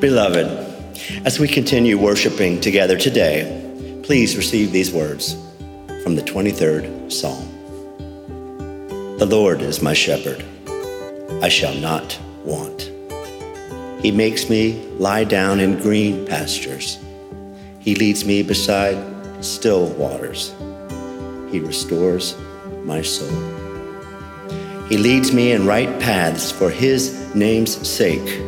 Beloved, 0.00 0.46
as 1.24 1.40
we 1.40 1.48
continue 1.48 1.98
worshiping 1.98 2.60
together 2.60 2.96
today, 2.96 4.00
please 4.04 4.36
receive 4.36 4.70
these 4.70 4.92
words 4.92 5.34
from 6.04 6.14
the 6.14 6.22
23rd 6.22 7.10
Psalm. 7.10 7.48
The 9.18 9.26
Lord 9.26 9.60
is 9.60 9.82
my 9.82 9.94
shepherd, 9.94 10.44
I 11.42 11.48
shall 11.48 11.74
not 11.74 12.16
want. 12.44 12.92
He 14.00 14.12
makes 14.12 14.48
me 14.48 14.86
lie 14.98 15.24
down 15.24 15.58
in 15.58 15.80
green 15.80 16.24
pastures. 16.26 16.98
He 17.80 17.96
leads 17.96 18.24
me 18.24 18.44
beside 18.44 19.44
still 19.44 19.88
waters. 19.94 20.54
He 21.50 21.58
restores 21.58 22.36
my 22.84 23.02
soul. 23.02 23.28
He 24.88 24.96
leads 24.96 25.32
me 25.32 25.50
in 25.50 25.66
right 25.66 25.98
paths 25.98 26.52
for 26.52 26.70
his 26.70 27.34
name's 27.34 27.76
sake. 27.86 28.47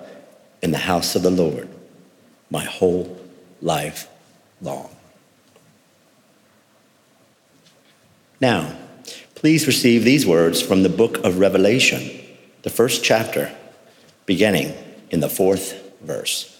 in 0.61 0.71
the 0.71 0.77
house 0.77 1.15
of 1.15 1.23
the 1.23 1.31
Lord 1.31 1.67
my 2.49 2.63
whole 2.63 3.17
life 3.61 4.07
long. 4.61 4.89
Now, 8.39 8.75
please 9.35 9.67
receive 9.67 10.03
these 10.03 10.25
words 10.25 10.61
from 10.61 10.83
the 10.83 10.89
book 10.89 11.17
of 11.23 11.39
Revelation, 11.39 12.09
the 12.63 12.69
first 12.69 13.03
chapter, 13.03 13.51
beginning 14.25 14.73
in 15.09 15.19
the 15.19 15.29
fourth 15.29 15.81
verse. 16.01 16.59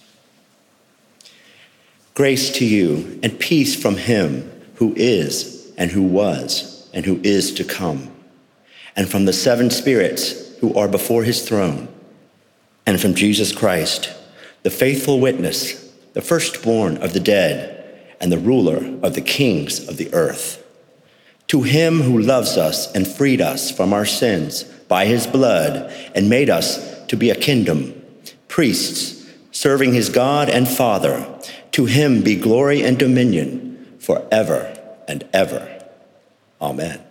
Grace 2.13 2.51
to 2.51 2.65
you 2.65 3.19
and 3.23 3.39
peace 3.39 3.79
from 3.79 3.97
him 3.97 4.49
who 4.75 4.93
is 4.95 5.71
and 5.77 5.91
who 5.91 6.03
was 6.03 6.89
and 6.93 7.05
who 7.05 7.19
is 7.23 7.53
to 7.53 7.63
come, 7.63 8.11
and 8.95 9.09
from 9.09 9.25
the 9.25 9.33
seven 9.33 9.69
spirits 9.69 10.57
who 10.59 10.73
are 10.75 10.87
before 10.87 11.23
his 11.23 11.47
throne 11.47 11.87
and 12.85 12.99
from 12.99 13.15
Jesus 13.15 13.51
Christ, 13.53 14.13
the 14.63 14.69
faithful 14.69 15.19
witness, 15.19 15.91
the 16.13 16.21
firstborn 16.21 16.97
of 16.97 17.13
the 17.13 17.19
dead, 17.19 17.77
and 18.19 18.31
the 18.31 18.37
ruler 18.37 18.77
of 19.01 19.15
the 19.15 19.21
kings 19.21 19.87
of 19.87 19.97
the 19.97 20.13
earth. 20.13 20.63
To 21.47 21.63
him 21.63 22.01
who 22.01 22.17
loves 22.17 22.57
us 22.57 22.91
and 22.93 23.07
freed 23.07 23.41
us 23.41 23.71
from 23.71 23.93
our 23.93 24.05
sins 24.05 24.63
by 24.87 25.05
his 25.05 25.27
blood 25.27 25.91
and 26.15 26.29
made 26.29 26.49
us 26.49 27.05
to 27.07 27.17
be 27.17 27.29
a 27.29 27.35
kingdom, 27.35 27.99
priests, 28.47 29.29
serving 29.51 29.93
his 29.93 30.09
God 30.09 30.49
and 30.49 30.67
Father, 30.67 31.27
to 31.71 31.85
him 31.85 32.21
be 32.21 32.35
glory 32.35 32.83
and 32.83 32.97
dominion 32.97 33.97
forever 33.99 34.77
and 35.07 35.27
ever. 35.33 35.83
Amen. 36.61 37.01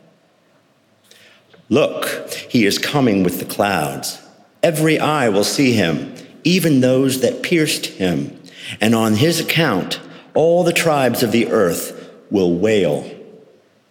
Look, 1.68 2.30
he 2.48 2.66
is 2.66 2.78
coming 2.78 3.22
with 3.22 3.38
the 3.38 3.44
clouds 3.44 4.20
Every 4.62 4.98
eye 4.98 5.29
will 5.29 5.45
see 5.45 5.73
him, 5.73 6.14
even 6.45 6.80
those 6.80 7.20
that 7.20 7.42
pierced 7.42 7.86
him. 7.86 8.39
And 8.80 8.95
on 8.95 9.14
his 9.14 9.40
account, 9.40 10.01
all 10.34 10.64
the 10.64 10.73
tribes 10.73 11.23
of 11.23 11.33
the 11.33 11.48
earth 11.48 12.11
will 12.30 12.55
wail. 12.55 13.11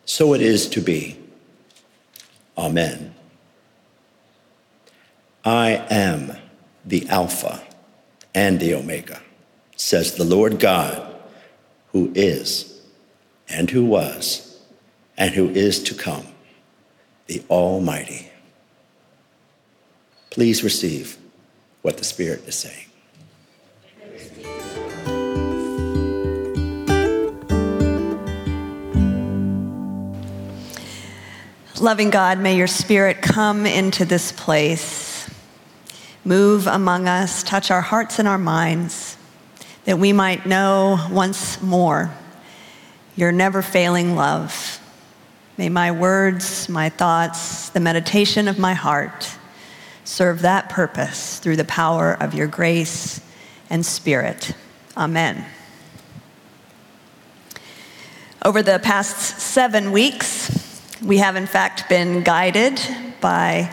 So 0.05 0.33
it 0.33 0.41
is 0.41 0.67
to 0.69 0.81
be. 0.81 1.17
Amen. 2.57 3.13
I 5.43 5.85
am 5.89 6.33
the 6.85 7.07
Alpha 7.09 7.63
and 8.35 8.59
the 8.59 8.73
Omega, 8.73 9.21
says 9.75 10.15
the 10.15 10.23
Lord 10.23 10.59
God, 10.59 11.15
who 11.91 12.11
is, 12.13 12.81
and 13.47 13.69
who 13.69 13.85
was, 13.85 14.59
and 15.17 15.33
who 15.33 15.49
is 15.49 15.81
to 15.83 15.95
come, 15.95 16.27
the 17.27 17.43
Almighty. 17.49 18.29
Please 20.29 20.63
receive 20.63 21.17
what 21.81 21.97
the 21.97 22.03
Spirit 22.03 22.47
is 22.47 22.55
saying. 22.55 22.85
Loving 31.79 32.09
God, 32.09 32.39
may 32.39 32.57
your 32.57 32.67
Spirit 32.67 33.21
come 33.21 33.65
into 33.65 34.03
this 34.03 34.33
place, 34.33 35.29
move 36.25 36.67
among 36.67 37.07
us, 37.07 37.41
touch 37.41 37.71
our 37.71 37.79
hearts 37.79 38.19
and 38.19 38.27
our 38.27 38.37
minds, 38.37 39.15
that 39.85 39.97
we 39.97 40.11
might 40.11 40.45
know 40.45 41.07
once 41.09 41.61
more 41.61 42.13
your 43.15 43.31
never 43.31 43.61
failing 43.61 44.15
love. 44.15 44.81
May 45.57 45.69
my 45.69 45.91
words, 45.91 46.67
my 46.67 46.89
thoughts, 46.89 47.69
the 47.69 47.79
meditation 47.79 48.49
of 48.49 48.59
my 48.59 48.73
heart, 48.73 49.37
serve 50.09 50.41
that 50.41 50.69
purpose 50.69 51.37
through 51.37 51.55
the 51.55 51.63
power 51.63 52.13
of 52.19 52.33
your 52.33 52.47
grace 52.47 53.21
and 53.69 53.85
spirit. 53.85 54.53
Amen. 54.97 55.45
Over 58.43 58.63
the 58.63 58.79
past 58.79 59.39
seven 59.39 59.91
weeks, 59.91 60.81
we 61.05 61.19
have 61.19 61.35
in 61.35 61.45
fact 61.45 61.87
been 61.89 62.23
guided 62.23 62.81
by 63.21 63.71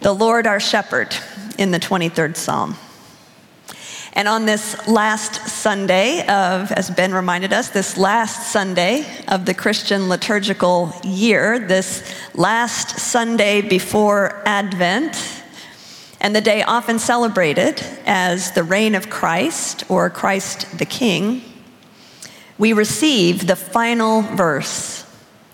the 0.00 0.14
Lord 0.14 0.46
our 0.46 0.60
shepherd 0.60 1.14
in 1.58 1.72
the 1.72 1.78
23rd 1.78 2.36
Psalm. 2.36 2.76
And 4.14 4.28
on 4.28 4.46
this 4.46 4.88
last 4.88 5.46
Sunday 5.46 6.20
of, 6.26 6.72
as 6.72 6.88
Ben 6.88 7.12
reminded 7.12 7.52
us, 7.52 7.68
this 7.68 7.98
last 7.98 8.50
Sunday 8.50 9.04
of 9.28 9.44
the 9.44 9.52
Christian 9.52 10.08
liturgical 10.08 10.90
year, 11.04 11.58
this 11.58 12.14
last 12.34 12.98
Sunday 12.98 13.60
before 13.60 14.42
Advent, 14.46 15.35
and 16.20 16.34
the 16.34 16.40
day 16.40 16.62
often 16.62 16.98
celebrated 16.98 17.82
as 18.06 18.52
the 18.52 18.64
reign 18.64 18.94
of 18.94 19.10
Christ 19.10 19.84
or 19.88 20.08
Christ 20.10 20.78
the 20.78 20.86
King, 20.86 21.42
we 22.58 22.72
receive 22.72 23.46
the 23.46 23.56
final 23.56 24.22
verse 24.22 25.04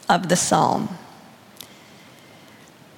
of 0.09 0.29
the 0.29 0.37
psalm. 0.37 0.89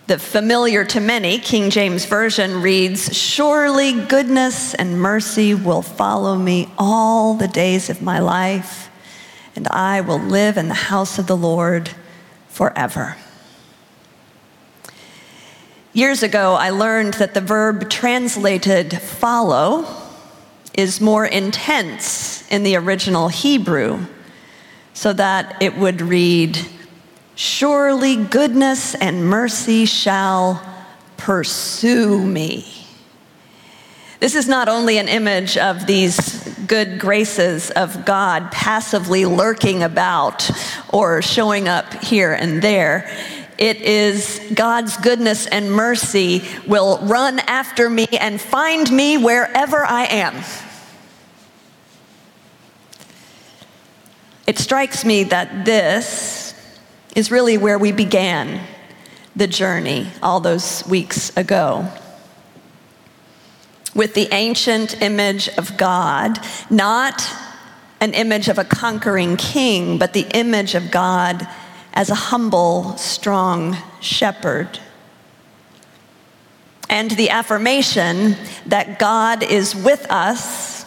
The 0.07 0.19
familiar 0.19 0.85
to 0.85 1.01
many 1.01 1.39
King 1.39 1.71
James 1.71 2.05
Version 2.05 2.61
reads 2.61 3.17
Surely 3.17 3.93
goodness 3.93 4.75
and 4.75 5.01
mercy 5.01 5.55
will 5.55 5.81
follow 5.81 6.37
me 6.37 6.71
all 6.77 7.33
the 7.33 7.49
days 7.49 7.89
of 7.89 8.03
my 8.03 8.19
life, 8.19 8.91
and 9.57 9.67
I 9.69 10.03
will 10.03 10.19
live 10.19 10.59
in 10.59 10.69
the 10.69 10.75
house 10.75 11.19
of 11.19 11.27
the 11.27 11.37
Lord 11.37 11.91
forever. 12.49 13.17
Years 15.97 16.25
ago, 16.25 16.55
I 16.55 16.71
learned 16.71 17.15
that 17.15 17.35
the 17.35 17.41
verb 17.41 17.89
translated 17.89 19.01
follow 19.01 19.87
is 20.77 21.01
more 21.01 21.25
intense 21.25 22.51
in 22.51 22.65
the 22.65 22.75
original 22.75 23.29
Hebrew, 23.29 24.05
so 24.93 25.13
that 25.13 25.63
it 25.63 25.77
would 25.77 26.01
read, 26.01 26.59
Surely 27.37 28.17
goodness 28.17 28.97
and 28.97 29.25
mercy 29.25 29.87
shall 29.87 30.61
pursue 31.17 32.21
me. 32.21 32.67
This 34.19 34.35
is 34.35 34.49
not 34.49 34.69
only 34.69 34.99
an 34.99 35.07
image 35.07 35.57
of 35.57 35.87
these 35.87 36.49
good 36.67 36.99
graces 36.99 37.71
of 37.71 38.05
God 38.05 38.51
passively 38.51 39.27
lurking 39.27 39.85
about 39.85 40.51
or 40.93 41.23
showing 41.23 41.69
up 41.69 41.93
here 42.03 42.33
and 42.33 42.63
there. 42.63 43.09
It 43.59 43.81
is 43.83 44.41
God's 44.53 44.97
goodness 44.97 45.47
and 45.47 45.71
mercy 45.71 46.43
will 46.67 46.99
run 47.03 47.39
after 47.41 47.89
me 47.89 48.07
and 48.19 48.41
find 48.41 48.91
me 48.91 49.17
wherever 49.17 49.85
I 49.85 50.05
am. 50.07 50.35
It 54.47 54.59
strikes 54.59 55.05
me 55.05 55.25
that 55.25 55.65
this 55.65 56.55
is 57.15 57.31
really 57.31 57.57
where 57.57 57.79
we 57.79 57.93
began 57.93 58.61
the 59.37 59.47
journey 59.47 60.09
all 60.23 60.41
those 60.41 60.87
weeks 60.87 61.35
ago. 61.37 61.89
With 63.95 64.15
the 64.15 64.29
ancient 64.33 65.01
image 65.01 65.49
of 65.51 65.77
God, 65.77 66.39
not 66.69 67.25
an 68.01 68.13
image 68.13 68.49
of 68.49 68.59
a 68.59 68.65
conquering 68.65 69.37
king, 69.37 69.99
but 69.99 70.13
the 70.13 70.27
image 70.35 70.75
of 70.75 70.91
God 70.91 71.47
as 71.95 72.11
a 72.11 72.15
humble, 72.15 72.97
strong 72.99 73.77
shepherd. 74.01 74.79
and 76.91 77.11
the 77.13 77.31
affirmation 77.31 78.37
that 78.67 78.99
God 78.99 79.43
is 79.43 79.75
with 79.75 80.07
us 80.11 80.85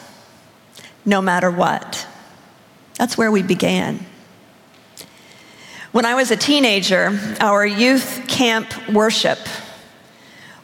no 1.04 1.21
matter 1.21 1.50
what. 1.50 2.07
That's 2.98 3.18
where 3.18 3.31
we 3.31 3.42
began. 3.42 4.06
When 5.92 6.06
I 6.06 6.13
was 6.15 6.31
a 6.31 6.38
teenager, 6.38 7.18
our 7.39 7.65
youth 7.65 8.25
camp 8.27 8.71
worship 8.89 9.39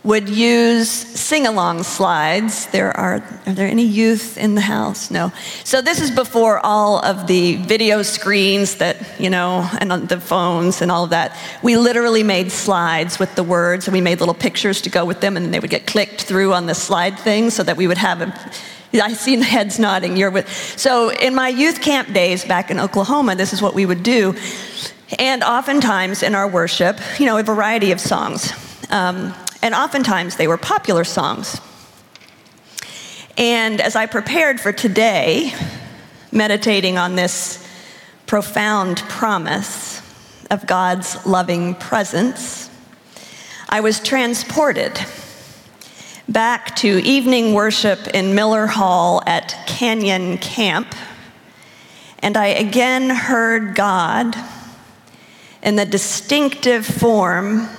would 0.03 0.27
use 0.27 0.89
sing 0.89 1.47
along 1.47 1.83
slides. 1.83 2.67
There 2.67 2.95
are, 2.97 3.23
are 3.45 3.53
there 3.53 3.67
any 3.67 3.85
youth 3.85 4.37
in 4.37 4.55
the 4.55 4.61
house? 4.61 5.09
No. 5.09 5.31
So 5.63 5.81
this 5.81 6.01
is 6.01 6.11
before 6.11 6.59
all 6.59 6.99
of 6.99 7.27
the 7.27 7.55
video 7.55 8.01
screens 8.01 8.75
that, 8.75 9.19
you 9.19 9.29
know, 9.29 9.69
and 9.79 9.93
on 9.93 10.07
the 10.07 10.19
phones 10.19 10.81
and 10.81 10.91
all 10.91 11.05
of 11.05 11.11
that. 11.11 11.37
We 11.61 11.77
literally 11.77 12.23
made 12.23 12.51
slides 12.51 13.17
with 13.17 13.33
the 13.35 13.43
words 13.43 13.87
and 13.87 13.93
we 13.93 14.01
made 14.01 14.19
little 14.19 14.35
pictures 14.35 14.81
to 14.81 14.89
go 14.89 15.05
with 15.05 15.21
them 15.21 15.37
and 15.37 15.53
they 15.53 15.59
would 15.61 15.69
get 15.69 15.87
clicked 15.87 16.23
through 16.23 16.53
on 16.53 16.65
the 16.65 16.75
slide 16.75 17.17
thing 17.17 17.49
so 17.49 17.63
that 17.63 17.77
we 17.77 17.87
would 17.87 17.97
have 17.97 18.21
a, 18.21 18.51
I 19.01 19.13
see 19.13 19.41
heads 19.41 19.79
nodding. 19.79 20.17
You're 20.17 20.31
with. 20.31 20.49
So 20.77 21.11
in 21.11 21.33
my 21.33 21.47
youth 21.47 21.81
camp 21.81 22.13
days 22.13 22.43
back 22.43 22.69
in 22.69 22.79
Oklahoma, 22.79 23.35
this 23.35 23.53
is 23.53 23.61
what 23.61 23.73
we 23.73 23.85
would 23.85 24.03
do. 24.03 24.35
And 25.17 25.43
oftentimes 25.43 26.23
in 26.23 26.35
our 26.35 26.47
worship, 26.47 26.99
you 27.19 27.25
know, 27.25 27.37
a 27.37 27.43
variety 27.43 27.93
of 27.93 28.01
songs. 28.01 28.51
Um, 28.89 29.33
and 29.63 29.73
oftentimes 29.73 30.35
they 30.35 30.47
were 30.47 30.57
popular 30.57 31.05
songs. 31.05 31.59
And 33.37 33.79
as 33.79 33.95
I 33.95 34.05
prepared 34.05 34.59
for 34.59 34.73
today, 34.73 35.53
meditating 36.33 36.97
on 36.97 37.15
this 37.15 37.65
profound 38.27 38.97
promise 39.07 40.01
of 40.51 40.67
God's 40.67 41.25
loving 41.25 41.75
presence, 41.75 42.69
I 43.69 43.79
was 43.79 44.01
transported 44.01 44.99
back 46.27 46.75
to 46.77 46.99
evening 46.99 47.53
worship 47.53 48.07
in 48.09 48.35
Miller 48.35 48.67
Hall 48.67 49.23
at 49.25 49.55
Canyon 49.65 50.39
Camp, 50.39 50.93
and 52.19 52.35
I 52.35 52.47
again 52.47 53.09
heard 53.09 53.75
God 53.75 54.35
in 55.61 55.77
the 55.77 55.85
distinctive 55.85 56.85
form 56.85 57.69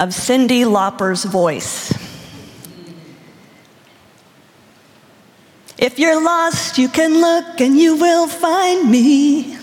of 0.00 0.10
Cyndi 0.10 0.64
Lauper's 0.64 1.24
voice. 1.24 1.92
If 5.76 5.98
you're 5.98 6.22
lost, 6.22 6.78
you 6.78 6.88
can 6.88 7.20
look 7.20 7.60
and 7.60 7.78
you 7.78 7.96
will 7.96 8.26
find 8.26 8.90
me 8.90 9.56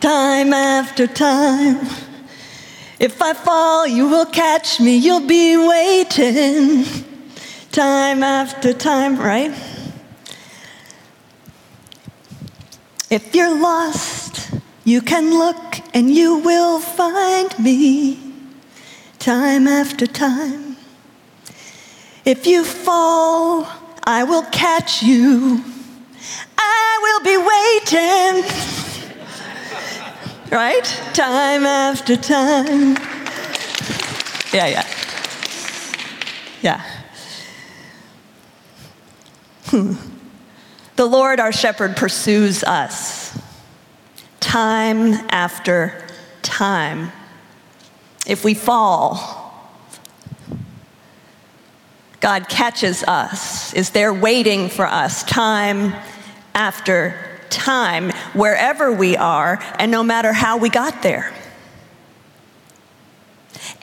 time 0.00 0.52
after 0.52 1.06
time. 1.06 1.86
If 2.98 3.22
I 3.22 3.32
fall, 3.32 3.86
you 3.86 4.08
will 4.08 4.26
catch 4.26 4.80
me, 4.80 4.96
you'll 4.96 5.26
be 5.26 5.56
waiting 5.56 6.84
time 7.70 8.22
after 8.22 8.72
time, 8.72 9.18
right? 9.18 9.52
If 13.10 13.34
you're 13.34 13.58
lost, 13.58 14.50
you 14.84 15.00
can 15.00 15.30
look 15.30 15.80
and 15.94 16.10
you 16.10 16.38
will 16.38 16.80
find 16.80 17.56
me 17.58 18.27
time 19.28 19.68
after 19.68 20.06
time. 20.06 20.74
If 22.24 22.46
you 22.46 22.64
fall, 22.64 23.68
I 24.02 24.24
will 24.24 24.44
catch 24.44 25.02
you. 25.02 25.62
I 26.56 26.98
will 27.02 27.22
be 27.22 27.36
waiting. 27.36 28.42
right? 30.50 30.84
Time 31.12 31.66
after 31.66 32.16
time. 32.16 32.96
Yeah, 34.54 34.66
yeah. 34.66 34.86
Yeah. 36.62 36.82
Hmm. 39.66 39.92
The 40.96 41.04
Lord 41.04 41.38
our 41.38 41.52
shepherd 41.52 41.98
pursues 41.98 42.64
us 42.64 43.38
time 44.40 45.12
after 45.28 46.02
time 46.40 47.12
if 48.28 48.44
we 48.44 48.54
fall, 48.54 49.36
God 52.20 52.48
catches 52.48 53.02
us, 53.02 53.72
is 53.72 53.90
there 53.90 54.12
waiting 54.12 54.68
for 54.68 54.86
us 54.86 55.24
time 55.24 55.94
after 56.54 57.14
time, 57.48 58.10
wherever 58.34 58.92
we 58.92 59.16
are, 59.16 59.58
and 59.78 59.90
no 59.90 60.02
matter 60.02 60.34
how 60.34 60.58
we 60.58 60.68
got 60.68 61.02
there. 61.02 61.32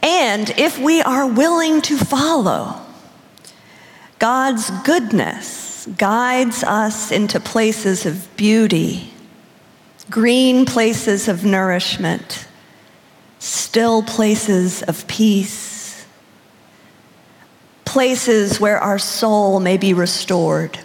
And 0.04 0.52
if 0.52 0.78
we 0.78 1.02
are 1.02 1.26
willing 1.26 1.82
to 1.84 1.98
follow, 1.98 2.80
God's 4.20 4.70
goodness 4.84 5.88
guides 5.98 6.64
us 6.64 7.12
into 7.12 7.40
places 7.40 8.06
of 8.06 8.36
beauty, 8.38 9.12
green 10.12 10.66
places 10.66 11.28
of 11.28 11.44
nourishment 11.44 12.48
still 13.46 14.02
places 14.02 14.82
of 14.82 15.06
peace, 15.08 16.04
places 17.86 18.60
where 18.60 18.80
our 18.80 18.98
soul 18.98 19.60
may 19.60 19.78
be 19.78 19.94
restored. 19.94 20.80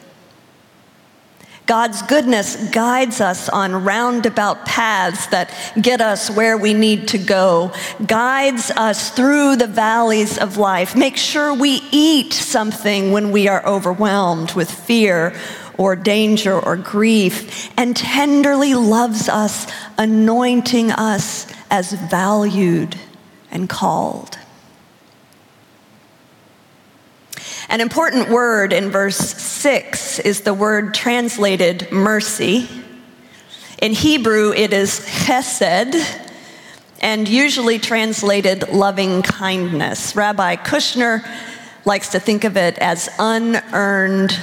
God's 1.65 2.03
goodness 2.03 2.57
guides 2.71 3.21
us 3.21 3.49
on 3.49 3.85
roundabout 3.85 4.67
paths 4.67 5.29
that 5.29 5.55
get 5.81 6.01
us 6.01 6.29
where 6.29 6.59
we 6.59 6.75
need 6.75 7.09
to 7.09 7.19
go, 7.19 7.73
guides 8.05 8.71
us 8.73 9.11
through 9.11 9.57
the 9.57 9.69
valleys 9.69 10.37
of 10.37 10.59
life. 10.59 10.95
Make 10.95 11.17
sure 11.17 11.55
we 11.55 11.81
eat 11.93 12.35
something 12.35 13.13
when 13.13 13.31
we 13.31 13.49
are 13.49 13.65
overwhelmed 13.65 14.53
with 14.53 14.71
fear 14.71 15.33
or 15.79 15.97
danger 15.97 16.59
or 16.59 16.77
grief, 16.77 17.71
and 17.79 17.97
tenderly 17.97 18.75
loves 18.75 19.31
us, 19.31 19.67
anointing 19.97 20.91
us 20.91 21.47
as 21.71 21.93
valued 21.93 22.97
and 23.51 23.69
called. 23.69 24.39
An 27.69 27.81
important 27.81 28.29
word 28.29 28.73
in 28.73 28.91
verse 28.91 29.17
6 29.17 30.19
is 30.19 30.41
the 30.41 30.53
word 30.53 30.93
translated 30.93 31.91
mercy. 31.93 32.69
In 33.81 33.93
Hebrew, 33.93 34.53
it 34.53 34.73
is 34.73 35.01
chesed, 35.01 35.95
and 37.01 37.29
usually 37.29 37.79
translated 37.79 38.69
loving 38.71 39.23
kindness. 39.23 40.15
Rabbi 40.17 40.57
Kushner 40.57 41.25
likes 41.85 42.11
to 42.11 42.21
think 42.21 42.45
of 42.45 42.57
it 42.57 42.77
as 42.79 43.09
unearned 43.19 44.39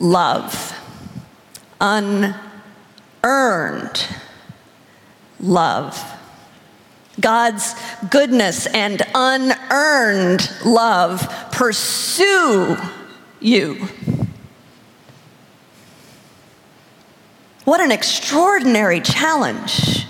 love. 0.00 0.78
Unearned 1.80 2.34
love. 5.40 6.14
God's 7.20 7.74
goodness 8.10 8.66
and 8.66 9.02
unearned 9.14 10.50
love 10.64 11.48
pursue 11.52 12.76
you. 13.40 13.88
What 17.64 17.80
an 17.80 17.92
extraordinary 17.92 19.00
challenge 19.00 20.06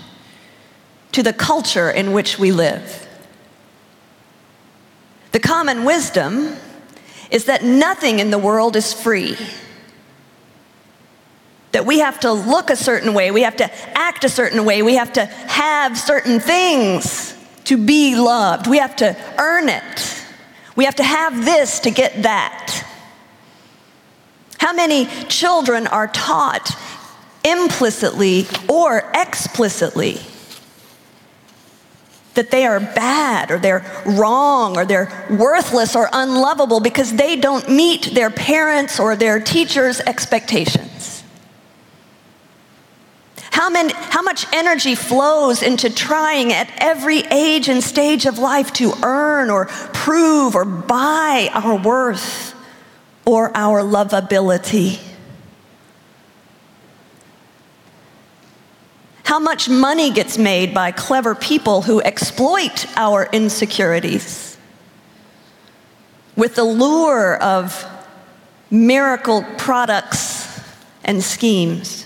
to 1.13 1.23
the 1.23 1.33
culture 1.33 1.89
in 1.89 2.11
which 2.11 2.37
we 2.37 2.51
live. 2.51 3.07
The 5.31 5.39
common 5.39 5.85
wisdom 5.85 6.55
is 7.31 7.45
that 7.45 7.63
nothing 7.63 8.19
in 8.19 8.31
the 8.31 8.37
world 8.37 8.75
is 8.75 8.93
free 8.93 9.37
that 11.75 11.85
we 11.85 11.99
have 11.99 12.21
to 12.21 12.31
look 12.31 12.69
a 12.69 12.75
certain 12.77 13.13
way, 13.13 13.31
we 13.31 13.41
have 13.41 13.57
to 13.57 13.69
act 13.97 14.23
a 14.23 14.29
certain 14.29 14.63
way, 14.63 14.81
we 14.81 14.95
have 14.95 15.11
to 15.11 15.25
have 15.25 15.97
certain 15.97 16.39
things 16.39 17.37
to 17.65 17.75
be 17.75 18.15
loved, 18.15 18.65
we 18.65 18.77
have 18.77 18.95
to 18.95 19.13
earn 19.37 19.67
it, 19.67 20.25
we 20.77 20.85
have 20.85 20.95
to 20.95 21.03
have 21.03 21.43
this 21.43 21.81
to 21.81 21.91
get 21.91 22.23
that. 22.23 22.81
How 24.57 24.71
many 24.71 25.05
children 25.27 25.85
are 25.87 26.07
taught 26.07 26.71
implicitly 27.43 28.47
or 28.69 29.11
explicitly 29.13 30.21
that 32.35 32.51
they 32.51 32.65
are 32.65 32.79
bad 32.79 33.51
or 33.51 33.59
they're 33.59 33.85
wrong 34.05 34.77
or 34.77 34.85
they're 34.85 35.27
worthless 35.29 35.93
or 35.93 36.07
unlovable 36.13 36.79
because 36.79 37.11
they 37.11 37.35
don't 37.35 37.67
meet 37.67 38.13
their 38.13 38.29
parents' 38.29 38.97
or 38.97 39.17
their 39.17 39.41
teachers' 39.41 39.99
expectations? 39.99 40.94
How, 43.55 43.69
many, 43.69 43.93
how 43.93 44.21
much 44.21 44.45
energy 44.53 44.95
flows 44.95 45.63
into 45.63 45.89
trying 45.89 46.51
at 46.51 46.69
every 46.77 47.19
age 47.19 47.69
and 47.69 47.81
stage 47.81 48.25
of 48.25 48.37
life 48.37 48.73
to 48.73 48.93
earn 49.01 49.49
or 49.49 49.65
prove 49.65 50.55
or 50.55 50.65
buy 50.65 51.49
our 51.53 51.75
worth 51.77 52.53
or 53.25 53.55
our 53.55 53.81
lovability? 53.81 54.99
How 59.23 59.39
much 59.39 59.69
money 59.69 60.11
gets 60.11 60.37
made 60.37 60.73
by 60.73 60.91
clever 60.91 61.33
people 61.33 61.81
who 61.81 62.01
exploit 62.01 62.85
our 62.97 63.27
insecurities? 63.31 64.55
with 66.35 66.55
the 66.55 66.63
lure 66.63 67.37
of 67.37 67.85
miracle 68.69 69.43
products 69.57 70.61
and 71.03 71.23
schemes? 71.23 72.04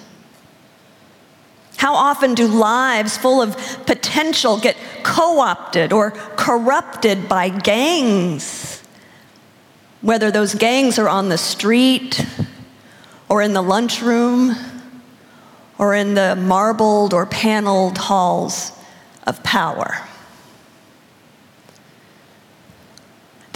How 1.79 1.95
often 1.95 2.35
do 2.35 2.45
lives 2.45 3.15
full 3.15 3.41
of 3.41 3.55
potential 3.85 4.59
get 4.59 4.75
co 5.01 5.39
opted 5.39 5.93
or 5.93 6.11
corrupted 6.11 7.29
by 7.29 7.47
gangs? 7.47 8.83
Whether 10.01 10.29
those 10.29 10.55
gangs 10.55 10.99
are 10.99 11.07
on 11.07 11.29
the 11.29 11.37
street 11.37 12.25
or 13.29 13.41
in 13.41 13.53
the 13.53 13.61
lunchroom 13.63 14.57
or 15.77 15.95
in 15.95 16.15
the 16.15 16.35
marbled 16.35 17.13
or 17.13 17.25
paneled 17.25 17.97
halls 17.97 18.73
of 19.25 19.41
power. 19.43 20.05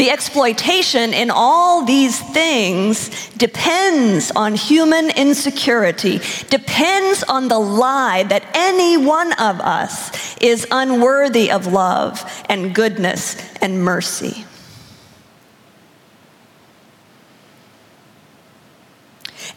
The 0.03 0.09
exploitation 0.09 1.13
in 1.13 1.31
all 1.31 1.85
these 1.85 2.19
things 2.19 3.29
depends 3.37 4.31
on 4.31 4.53
human 4.53 5.09
insecurity, 5.09 6.19
depends 6.49 7.23
on 7.23 7.47
the 7.47 7.57
lie 7.57 8.23
that 8.23 8.43
any 8.53 8.97
one 8.97 9.31
of 9.31 9.61
us 9.61 10.35
is 10.41 10.67
unworthy 10.71 11.49
of 11.49 11.67
love 11.67 12.43
and 12.49 12.75
goodness 12.75 13.37
and 13.61 13.81
mercy. 13.81 14.45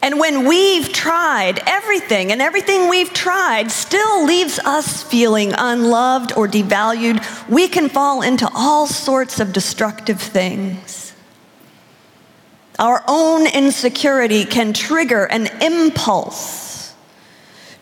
And 0.01 0.19
when 0.19 0.47
we've 0.47 0.91
tried 0.93 1.59
everything 1.65 2.31
and 2.31 2.41
everything 2.41 2.87
we've 2.87 3.13
tried 3.13 3.71
still 3.71 4.25
leaves 4.25 4.59
us 4.59 5.03
feeling 5.03 5.53
unloved 5.57 6.33
or 6.37 6.47
devalued, 6.47 7.23
we 7.49 7.67
can 7.67 7.89
fall 7.89 8.21
into 8.21 8.49
all 8.53 8.85
sorts 8.87 9.39
of 9.39 9.53
destructive 9.53 10.21
things. 10.21 11.13
Our 12.77 13.03
own 13.07 13.47
insecurity 13.47 14.45
can 14.45 14.71
trigger 14.71 15.25
an 15.25 15.47
impulse 15.63 16.93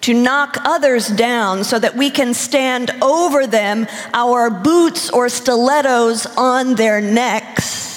to 0.01 0.13
knock 0.13 0.57
others 0.63 1.07
down 1.07 1.63
so 1.63 1.79
that 1.79 1.95
we 1.95 2.09
can 2.09 2.33
stand 2.33 2.91
over 3.01 3.45
them, 3.45 3.87
our 4.13 4.49
boots 4.49 5.09
or 5.09 5.27
stilettos 5.27 6.25
on 6.37 6.75
their 6.75 7.01
necks 7.01 7.94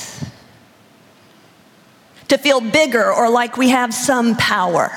to 2.29 2.39
feel 2.39 2.61
bigger 2.61 3.13
or 3.13 3.31
like 3.31 3.57
we 3.57 3.71
have 3.71 3.93
some 3.93 4.37
power. 4.37 4.91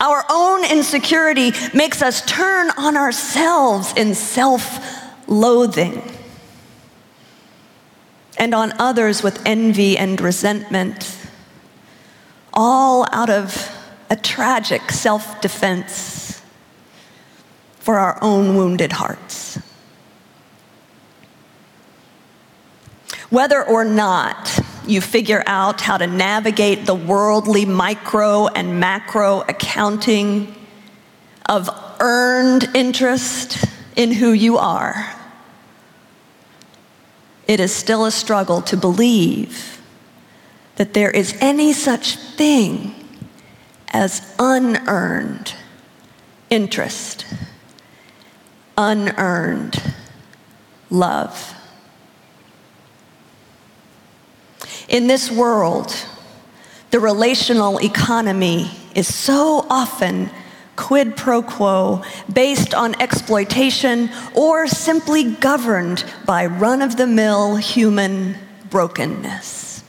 Our 0.00 0.24
own 0.30 0.64
insecurity 0.64 1.52
makes 1.74 2.02
us 2.02 2.24
turn 2.24 2.70
on 2.76 2.96
ourselves 2.96 3.92
in 3.96 4.14
self 4.14 4.78
loathing 5.26 6.02
and 8.38 8.54
on 8.54 8.72
others 8.78 9.22
with 9.22 9.44
envy 9.44 9.98
and 9.98 10.20
resentment, 10.20 11.16
all 12.52 13.06
out 13.12 13.30
of 13.30 13.74
a 14.10 14.16
tragic 14.16 14.90
self 14.90 15.40
defense 15.40 16.40
for 17.78 17.98
our 17.98 18.18
own 18.22 18.56
wounded 18.56 18.92
hearts. 18.92 19.58
Whether 23.30 23.62
or 23.62 23.84
not 23.84 24.57
you 24.88 25.00
figure 25.00 25.42
out 25.46 25.80
how 25.80 25.96
to 25.98 26.06
navigate 26.06 26.86
the 26.86 26.94
worldly 26.94 27.64
micro 27.64 28.46
and 28.46 28.80
macro 28.80 29.40
accounting 29.42 30.54
of 31.46 31.68
earned 32.00 32.68
interest 32.74 33.64
in 33.96 34.12
who 34.12 34.32
you 34.32 34.58
are, 34.58 35.14
it 37.46 37.60
is 37.60 37.74
still 37.74 38.04
a 38.04 38.10
struggle 38.10 38.62
to 38.62 38.76
believe 38.76 39.80
that 40.76 40.94
there 40.94 41.10
is 41.10 41.36
any 41.40 41.72
such 41.72 42.16
thing 42.16 42.94
as 43.88 44.34
unearned 44.38 45.54
interest, 46.50 47.26
unearned 48.76 49.82
love. 50.90 51.57
In 54.88 55.06
this 55.06 55.30
world, 55.30 55.94
the 56.90 56.98
relational 56.98 57.80
economy 57.80 58.70
is 58.94 59.14
so 59.14 59.66
often 59.68 60.30
quid 60.76 61.16
pro 61.16 61.42
quo, 61.42 62.02
based 62.32 62.72
on 62.72 62.94
exploitation, 63.02 64.08
or 64.32 64.68
simply 64.68 65.24
governed 65.24 66.04
by 66.24 66.46
run 66.46 66.80
of 66.80 66.96
the 66.96 67.06
mill 67.06 67.56
human 67.56 68.36
brokenness. 68.70 69.82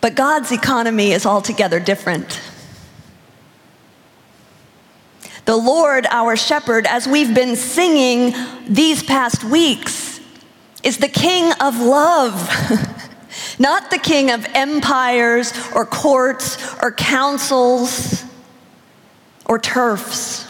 But 0.00 0.14
God's 0.14 0.52
economy 0.52 1.10
is 1.10 1.26
altogether 1.26 1.80
different. 1.80 2.40
The 5.44 5.56
Lord, 5.56 6.06
our 6.06 6.36
shepherd, 6.36 6.86
as 6.86 7.08
we've 7.08 7.34
been 7.34 7.56
singing 7.56 8.32
these 8.68 9.02
past 9.02 9.42
weeks, 9.42 10.01
is 10.82 10.98
the 10.98 11.08
king 11.08 11.52
of 11.60 11.80
love, 11.80 12.48
not 13.58 13.90
the 13.90 13.98
king 13.98 14.30
of 14.30 14.46
empires 14.54 15.52
or 15.74 15.86
courts 15.86 16.58
or 16.82 16.92
councils 16.92 18.24
or 19.46 19.58
turfs. 19.58 20.48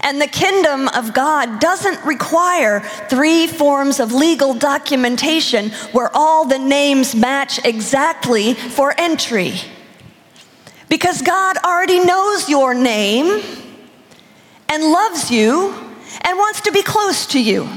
And 0.00 0.20
the 0.20 0.28
kingdom 0.28 0.88
of 0.88 1.14
God 1.14 1.58
doesn't 1.58 2.04
require 2.04 2.80
three 3.08 3.46
forms 3.46 3.98
of 3.98 4.12
legal 4.12 4.54
documentation 4.54 5.70
where 5.92 6.10
all 6.14 6.44
the 6.44 6.58
names 6.58 7.14
match 7.14 7.64
exactly 7.64 8.54
for 8.54 8.94
entry. 8.98 9.54
Because 10.88 11.22
God 11.22 11.56
already 11.64 12.04
knows 12.04 12.48
your 12.48 12.72
name 12.74 13.42
and 14.68 14.84
loves 14.84 15.30
you 15.30 15.85
and 16.26 16.36
wants 16.36 16.62
to 16.62 16.72
be 16.72 16.82
close 16.82 17.24
to 17.26 17.42
you. 17.42 17.68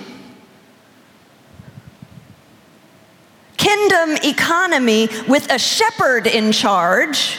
Kingdom 3.58 4.18
economy 4.24 5.08
with 5.28 5.52
a 5.52 5.60
shepherd 5.60 6.26
in 6.26 6.52
charge 6.52 7.38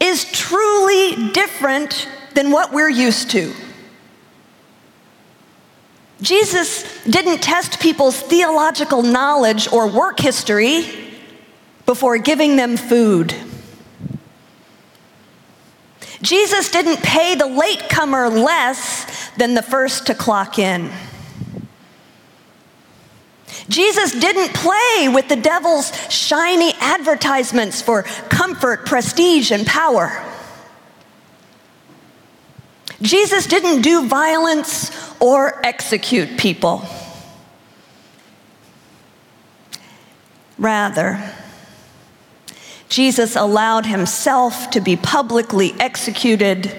is 0.00 0.24
truly 0.32 1.30
different 1.30 2.08
than 2.34 2.50
what 2.50 2.72
we're 2.72 2.90
used 2.90 3.30
to. 3.30 3.54
Jesus 6.20 7.04
didn't 7.04 7.38
test 7.38 7.78
people's 7.78 8.20
theological 8.20 9.02
knowledge 9.02 9.70
or 9.72 9.88
work 9.88 10.18
history 10.18 11.14
before 11.86 12.18
giving 12.18 12.56
them 12.56 12.76
food. 12.76 13.34
Jesus 16.22 16.70
didn't 16.70 17.02
pay 17.02 17.36
the 17.36 17.46
latecomer 17.46 18.28
less 18.28 19.06
than 19.38 19.54
the 19.54 19.62
first 19.62 20.06
to 20.08 20.14
clock 20.14 20.58
in. 20.58 20.90
Jesus 23.68 24.12
didn't 24.12 24.54
play 24.54 25.08
with 25.08 25.28
the 25.28 25.36
devil's 25.36 25.92
shiny 26.12 26.72
advertisements 26.80 27.82
for 27.82 28.02
comfort, 28.02 28.86
prestige, 28.86 29.50
and 29.50 29.66
power. 29.66 30.24
Jesus 33.02 33.46
didn't 33.46 33.82
do 33.82 34.08
violence 34.08 34.90
or 35.20 35.64
execute 35.64 36.38
people. 36.38 36.84
Rather, 40.58 41.32
Jesus 42.88 43.36
allowed 43.36 43.86
himself 43.86 44.70
to 44.70 44.80
be 44.80 44.96
publicly 44.96 45.74
executed 45.78 46.74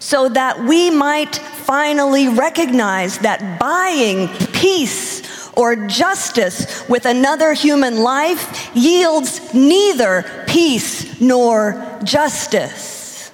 so 0.00 0.28
that 0.30 0.58
we 0.58 0.90
might 0.90 1.36
finally 1.36 2.26
recognize 2.28 3.18
that 3.18 3.60
buying 3.60 4.28
peace 4.52 5.20
or 5.56 5.86
justice 5.86 6.88
with 6.88 7.04
another 7.04 7.52
human 7.52 8.02
life 8.02 8.70
yields 8.74 9.54
neither 9.54 10.44
peace 10.48 11.20
nor 11.20 12.00
justice. 12.02 13.30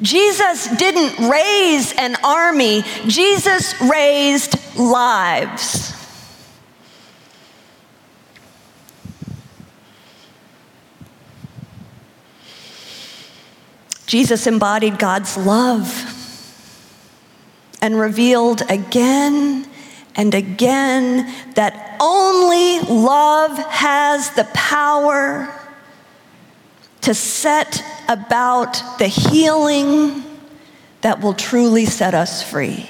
Jesus 0.00 0.68
didn't 0.76 1.28
raise 1.28 1.92
an 1.94 2.16
army, 2.22 2.82
Jesus 3.06 3.74
raised 3.80 4.54
lives. 4.78 5.95
Jesus 14.06 14.46
embodied 14.46 14.98
God's 14.98 15.36
love 15.36 16.12
and 17.82 17.98
revealed 17.98 18.62
again 18.70 19.66
and 20.14 20.34
again 20.34 21.32
that 21.54 21.96
only 22.00 22.80
love 22.80 23.58
has 23.58 24.30
the 24.30 24.44
power 24.54 25.52
to 27.02 27.14
set 27.14 27.84
about 28.08 28.98
the 28.98 29.06
healing, 29.06 30.24
that 31.02 31.20
will 31.20 31.34
truly 31.34 31.84
set 31.84 32.14
us 32.14 32.42
free. 32.42 32.88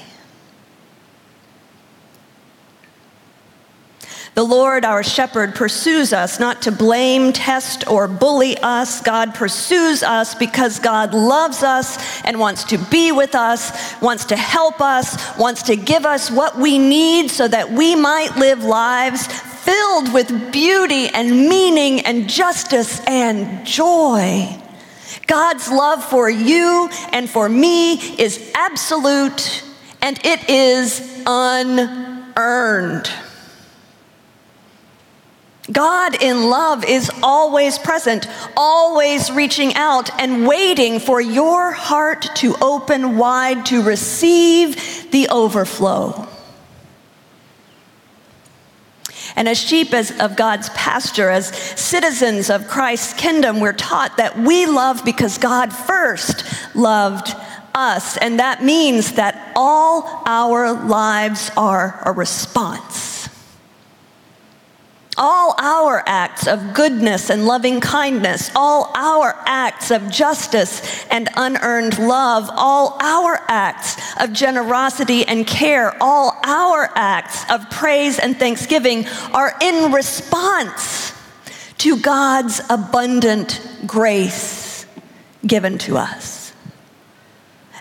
Lord, 4.47 4.85
our 4.85 5.03
shepherd, 5.03 5.53
pursues 5.55 6.13
us 6.13 6.39
not 6.39 6.61
to 6.63 6.71
blame, 6.71 7.33
test, 7.33 7.87
or 7.87 8.07
bully 8.07 8.57
us. 8.59 9.01
God 9.01 9.35
pursues 9.35 10.03
us 10.03 10.33
because 10.35 10.79
God 10.79 11.13
loves 11.13 11.63
us 11.63 12.21
and 12.23 12.39
wants 12.39 12.63
to 12.65 12.77
be 12.77 13.11
with 13.11 13.35
us, 13.35 14.01
wants 14.01 14.25
to 14.25 14.35
help 14.35 14.81
us, 14.81 15.37
wants 15.37 15.63
to 15.63 15.75
give 15.75 16.05
us 16.05 16.31
what 16.31 16.57
we 16.57 16.77
need 16.77 17.29
so 17.29 17.47
that 17.47 17.71
we 17.71 17.95
might 17.95 18.35
live 18.37 18.63
lives 18.63 19.27
filled 19.27 20.13
with 20.13 20.51
beauty 20.53 21.09
and 21.09 21.29
meaning 21.29 21.99
and 22.01 22.29
justice 22.29 23.01
and 23.05 23.67
joy. 23.67 24.47
God's 25.27 25.69
love 25.69 26.03
for 26.05 26.29
you 26.29 26.89
and 27.11 27.29
for 27.29 27.49
me 27.49 27.95
is 28.17 28.51
absolute 28.55 29.63
and 30.01 30.17
it 30.23 30.49
is 30.49 31.21
unearned. 31.25 33.11
God 35.77 36.23
in 36.23 36.49
love 36.49 36.83
is 36.83 37.11
always 37.21 37.77
present, 37.77 38.27
always 38.57 39.29
reaching 39.31 39.75
out 39.75 40.09
and 40.19 40.47
waiting 40.47 40.99
for 40.99 41.21
your 41.21 41.71
heart 41.71 42.25
to 42.37 42.55
open 42.59 43.15
wide 43.15 43.67
to 43.67 43.83
receive 43.83 45.11
the 45.11 45.29
overflow. 45.29 46.27
And 49.35 49.47
as 49.47 49.59
sheep 49.59 49.93
of 49.93 50.35
God's 50.35 50.69
pasture, 50.69 51.29
as 51.29 51.55
citizens 51.55 52.49
of 52.49 52.67
Christ's 52.67 53.13
kingdom, 53.13 53.59
we're 53.59 53.71
taught 53.71 54.17
that 54.17 54.35
we 54.35 54.65
love 54.65 55.05
because 55.05 55.37
God 55.37 55.71
first 55.71 56.43
loved 56.75 57.35
us. 57.75 58.17
And 58.17 58.39
that 58.39 58.63
means 58.63 59.11
that 59.11 59.51
all 59.55 60.23
our 60.25 60.73
lives 60.73 61.51
are 61.55 62.01
a 62.03 62.11
response 62.11 63.06
all 65.17 65.55
our 65.57 66.03
acts 66.05 66.47
of 66.47 66.73
goodness 66.73 67.29
and 67.29 67.45
loving 67.45 67.79
kindness, 67.79 68.51
all 68.55 68.91
our 68.95 69.35
acts 69.45 69.91
of 69.91 70.09
justice 70.09 71.05
and 71.07 71.29
unearned 71.35 71.97
love, 71.99 72.49
all 72.53 72.97
our 73.01 73.43
acts 73.47 73.97
of 74.21 74.33
generosity 74.33 75.25
and 75.27 75.47
care, 75.47 75.95
all 76.01 76.39
our 76.43 76.89
acts 76.95 77.49
of 77.49 77.69
praise 77.69 78.19
and 78.19 78.37
thanksgiving 78.37 79.07
are 79.33 79.53
in 79.61 79.91
response 79.91 81.13
to 81.79 81.99
God's 81.99 82.61
abundant 82.69 83.61
grace 83.85 84.85
given 85.45 85.77
to 85.79 85.97
us 85.97 86.36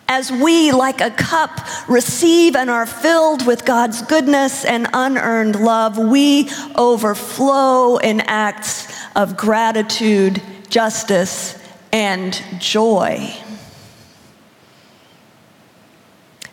as 0.09 0.31
we, 0.31 0.73
like 0.73 1.01
a 1.01 1.11
cup, 1.11 1.61
receive 1.89 2.55
and 2.55 2.71
are 2.71 2.87
filled 2.87 3.47
with 3.47 3.65
God's 3.65 4.03
goodness 4.03 4.65
and 4.65 4.89
unearned 4.93 5.57
love, 5.57 5.99
we 5.99 6.49
overflow 6.77 7.97
in 7.97 8.21
acts 8.21 8.93
of 9.17 9.37
gratitude, 9.37 10.41
justice, 10.69 11.59
and 11.93 12.41
joy. 12.59 13.35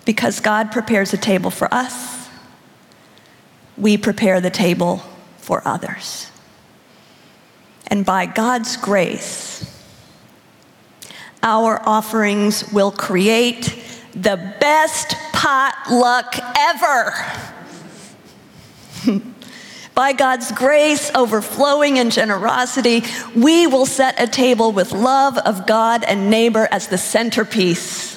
Because 0.05 0.39
God 0.39 0.71
prepares 0.71 1.13
a 1.13 1.17
table 1.17 1.51
for 1.51 1.71
us, 1.73 2.27
we 3.77 3.97
prepare 3.97 4.41
the 4.41 4.49
table 4.49 5.03
for 5.37 5.61
others. 5.65 6.29
And 7.87 8.05
by 8.05 8.25
God's 8.25 8.77
grace, 8.77 9.72
our 11.43 11.81
offerings 11.87 12.71
will 12.71 12.91
create 12.91 13.75
the 14.13 14.55
best 14.59 15.15
potluck 15.33 16.35
ever. 16.57 17.13
By 19.93 20.13
God's 20.13 20.51
grace, 20.51 21.11
overflowing 21.13 21.97
in 21.97 22.09
generosity, 22.09 23.03
we 23.35 23.67
will 23.67 23.85
set 23.85 24.19
a 24.19 24.25
table 24.25 24.71
with 24.71 24.91
love 24.91 25.37
of 25.37 25.67
God 25.67 26.03
and 26.03 26.31
neighbor 26.31 26.67
as 26.71 26.87
the 26.87 26.97
centerpiece 26.97 28.12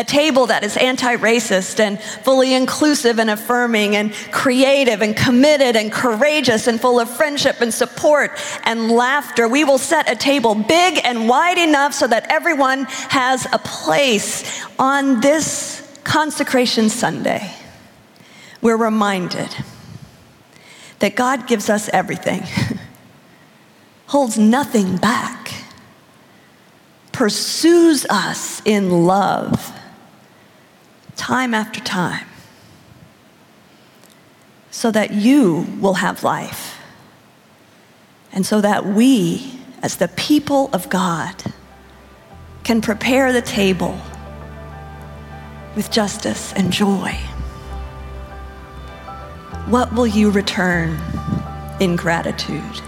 a 0.00 0.04
table 0.04 0.46
that 0.46 0.64
is 0.64 0.78
anti 0.78 1.14
racist 1.16 1.78
and 1.78 2.00
fully 2.00 2.54
inclusive 2.54 3.18
and 3.18 3.28
affirming 3.28 3.96
and 3.96 4.14
creative 4.32 5.02
and 5.02 5.14
committed 5.14 5.76
and 5.76 5.92
courageous 5.92 6.66
and 6.66 6.80
full 6.80 6.98
of 6.98 7.08
friendship 7.08 7.60
and 7.60 7.72
support 7.72 8.30
and 8.64 8.90
laughter. 8.90 9.46
We 9.46 9.62
will 9.64 9.76
set 9.76 10.10
a 10.10 10.16
table 10.16 10.54
big 10.54 11.00
and 11.04 11.28
wide 11.28 11.58
enough 11.58 11.92
so 11.92 12.06
that 12.06 12.26
everyone 12.30 12.86
has 13.10 13.46
a 13.52 13.58
place 13.58 14.64
on 14.78 15.20
this 15.20 15.86
consecration 16.02 16.88
Sunday. 16.88 17.52
We're 18.62 18.78
reminded 18.78 19.54
that 21.00 21.14
God 21.14 21.46
gives 21.46 21.68
us 21.68 21.90
everything, 21.92 22.42
holds 24.06 24.38
nothing 24.38 24.96
back, 24.96 25.52
pursues 27.12 28.06
us 28.06 28.62
in 28.64 29.04
love 29.06 29.76
time 31.20 31.52
after 31.52 31.80
time 31.80 32.26
so 34.70 34.90
that 34.90 35.12
you 35.12 35.66
will 35.78 35.94
have 35.94 36.24
life 36.24 36.78
and 38.32 38.46
so 38.46 38.62
that 38.62 38.86
we, 38.86 39.60
as 39.82 39.96
the 39.96 40.08
people 40.08 40.70
of 40.72 40.88
God, 40.88 41.34
can 42.64 42.80
prepare 42.80 43.34
the 43.34 43.42
table 43.42 44.00
with 45.76 45.90
justice 45.90 46.54
and 46.54 46.72
joy. 46.72 47.12
What 49.66 49.92
will 49.92 50.06
you 50.06 50.30
return 50.30 50.98
in 51.80 51.96
gratitude? 51.96 52.80